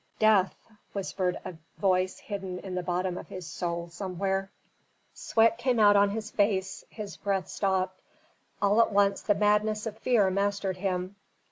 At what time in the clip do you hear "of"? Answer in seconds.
3.19-3.27, 9.85-9.99